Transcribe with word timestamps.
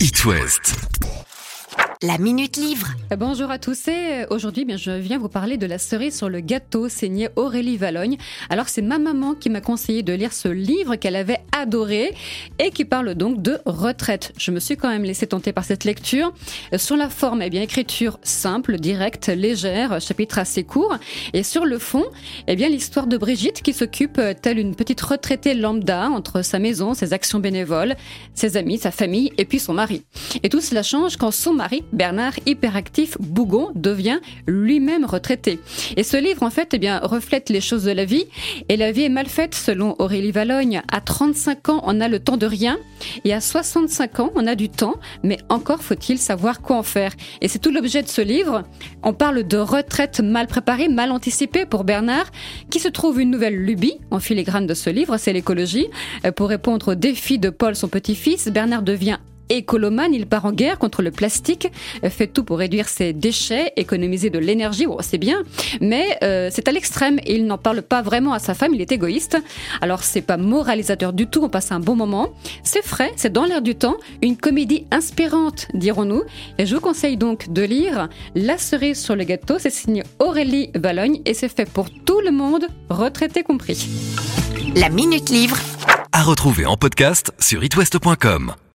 It 0.00 0.24
West. 0.24 0.97
La 2.00 2.16
Minute 2.16 2.56
Livre. 2.56 2.94
Bonjour 3.18 3.50
à 3.50 3.58
tous 3.58 3.88
et 3.88 4.24
aujourd'hui 4.30 4.64
bien, 4.64 4.76
je 4.76 4.92
viens 4.92 5.18
vous 5.18 5.28
parler 5.28 5.56
de 5.56 5.66
la 5.66 5.78
cerise 5.78 6.16
sur 6.16 6.28
le 6.28 6.38
gâteau 6.38 6.88
signé 6.88 7.28
Aurélie 7.34 7.76
Valogne. 7.76 8.18
Alors 8.50 8.68
c'est 8.68 8.82
ma 8.82 8.98
maman 8.98 9.34
qui 9.34 9.50
m'a 9.50 9.60
conseillé 9.60 10.04
de 10.04 10.12
lire 10.12 10.32
ce 10.32 10.46
livre 10.46 10.94
qu'elle 10.94 11.16
avait 11.16 11.40
adoré 11.50 12.14
et 12.60 12.70
qui 12.70 12.84
parle 12.84 13.16
donc 13.16 13.42
de 13.42 13.58
retraite. 13.66 14.32
Je 14.38 14.52
me 14.52 14.60
suis 14.60 14.76
quand 14.76 14.88
même 14.88 15.02
laissé 15.02 15.26
tenter 15.26 15.52
par 15.52 15.64
cette 15.64 15.82
lecture. 15.82 16.32
Sur 16.76 16.96
la 16.96 17.08
forme, 17.08 17.42
eh 17.42 17.50
bien 17.50 17.62
écriture 17.62 18.20
simple, 18.22 18.76
directe, 18.78 19.26
légère, 19.26 20.00
chapitre 20.00 20.38
assez 20.38 20.62
court 20.62 20.96
et 21.32 21.42
sur 21.42 21.64
le 21.64 21.80
fond, 21.80 22.04
eh 22.46 22.54
bien 22.54 22.68
l'histoire 22.68 23.08
de 23.08 23.18
Brigitte 23.18 23.60
qui 23.60 23.72
s'occupe 23.72 24.20
telle 24.40 24.60
une 24.60 24.76
petite 24.76 25.00
retraitée 25.00 25.54
lambda 25.54 26.10
entre 26.10 26.42
sa 26.42 26.60
maison, 26.60 26.94
ses 26.94 27.12
actions 27.12 27.40
bénévoles, 27.40 27.96
ses 28.34 28.56
amis, 28.56 28.78
sa 28.78 28.92
famille 28.92 29.32
et 29.36 29.44
puis 29.44 29.58
son 29.58 29.74
mari. 29.74 30.04
Et 30.44 30.48
tout 30.48 30.60
cela 30.60 30.84
change 30.84 31.16
quand 31.16 31.32
son 31.32 31.54
mari 31.54 31.82
Bernard, 31.92 32.34
hyperactif 32.46 33.16
Bougon, 33.20 33.70
devient 33.74 34.18
lui-même 34.46 35.04
retraité. 35.04 35.58
Et 35.96 36.02
ce 36.02 36.16
livre, 36.16 36.42
en 36.42 36.50
fait, 36.50 36.74
eh 36.74 36.78
bien, 36.78 36.98
reflète 37.02 37.50
les 37.50 37.60
choses 37.60 37.84
de 37.84 37.92
la 37.92 38.04
vie. 38.04 38.26
Et 38.68 38.76
la 38.76 38.92
vie 38.92 39.02
est 39.02 39.08
mal 39.08 39.26
faite, 39.26 39.54
selon 39.54 39.96
Aurélie 39.98 40.32
Valogne. 40.32 40.82
À 40.90 41.00
35 41.00 41.68
ans, 41.68 41.80
on 41.84 42.00
a 42.00 42.08
le 42.08 42.20
temps 42.20 42.36
de 42.36 42.46
rien. 42.46 42.78
Et 43.24 43.32
à 43.32 43.40
65 43.40 44.20
ans, 44.20 44.30
on 44.34 44.46
a 44.46 44.54
du 44.54 44.68
temps. 44.68 44.96
Mais 45.22 45.38
encore 45.48 45.82
faut-il 45.82 46.18
savoir 46.18 46.60
quoi 46.60 46.76
en 46.76 46.82
faire. 46.82 47.12
Et 47.40 47.48
c'est 47.48 47.58
tout 47.58 47.70
l'objet 47.70 48.02
de 48.02 48.08
ce 48.08 48.22
livre. 48.22 48.64
On 49.02 49.12
parle 49.12 49.46
de 49.46 49.58
retraite 49.58 50.20
mal 50.20 50.46
préparée, 50.46 50.88
mal 50.88 51.12
anticipée 51.12 51.66
pour 51.66 51.84
Bernard, 51.84 52.30
qui 52.70 52.80
se 52.80 52.88
trouve 52.88 53.20
une 53.20 53.30
nouvelle 53.30 53.56
lubie 53.56 53.98
en 54.10 54.20
filigrane 54.20 54.66
de 54.66 54.74
ce 54.74 54.90
livre, 54.90 55.16
c'est 55.16 55.32
l'écologie. 55.32 55.88
Euh, 56.24 56.32
pour 56.32 56.48
répondre 56.48 56.92
aux 56.92 56.94
défis 56.94 57.38
de 57.38 57.50
Paul, 57.50 57.76
son 57.76 57.88
petit-fils, 57.88 58.48
Bernard 58.48 58.82
devient 58.82 59.18
écolomane, 59.48 60.14
il 60.14 60.26
part 60.26 60.44
en 60.44 60.52
guerre 60.52 60.78
contre 60.78 61.02
le 61.02 61.10
plastique, 61.10 61.68
euh, 62.04 62.10
fait 62.10 62.26
tout 62.26 62.44
pour 62.44 62.58
réduire 62.58 62.88
ses 62.88 63.12
déchets, 63.12 63.72
économiser 63.76 64.30
de 64.30 64.38
l'énergie, 64.38 64.86
bon, 64.86 64.98
c'est 65.00 65.18
bien, 65.18 65.42
mais 65.80 66.18
euh, 66.22 66.50
c'est 66.52 66.68
à 66.68 66.72
l'extrême 66.72 67.18
et 67.24 67.36
il 67.36 67.46
n'en 67.46 67.58
parle 67.58 67.82
pas 67.82 68.02
vraiment 68.02 68.32
à 68.32 68.38
sa 68.38 68.54
femme, 68.54 68.74
il 68.74 68.80
est 68.80 68.92
égoïste. 68.92 69.38
Alors 69.80 70.02
c'est 70.02 70.22
pas 70.22 70.36
moralisateur 70.36 71.12
du 71.12 71.26
tout, 71.26 71.42
on 71.42 71.48
passe 71.48 71.72
un 71.72 71.80
bon 71.80 71.96
moment. 71.96 72.28
C'est 72.62 72.84
frais, 72.84 73.12
c'est 73.16 73.32
dans 73.32 73.44
l'air 73.44 73.62
du 73.62 73.74
temps, 73.74 73.96
une 74.22 74.36
comédie 74.36 74.86
inspirante, 74.90 75.66
dirons-nous. 75.74 76.22
Et 76.58 76.66
je 76.66 76.74
vous 76.74 76.80
conseille 76.80 77.16
donc 77.16 77.52
de 77.52 77.62
lire 77.62 78.08
La 78.34 78.58
cerise 78.58 79.00
sur 79.00 79.16
le 79.16 79.24
gâteau, 79.24 79.58
c'est 79.58 79.70
signé 79.70 80.02
Aurélie 80.18 80.70
Valogne 80.74 81.20
et 81.24 81.34
c'est 81.34 81.48
fait 81.48 81.68
pour 81.68 81.90
tout 81.90 82.20
le 82.20 82.30
monde, 82.30 82.66
retraité 82.88 83.42
compris. 83.42 83.88
La 84.74 84.88
Minute 84.88 85.30
Livre. 85.30 85.56
À 86.12 86.22
retrouver 86.22 86.66
en 86.66 86.76
podcast 86.76 87.32
sur 87.38 87.62
itwest.com. 87.62 88.54